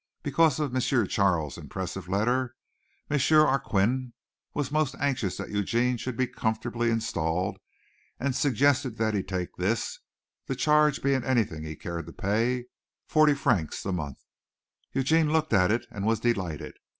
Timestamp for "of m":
0.59-0.81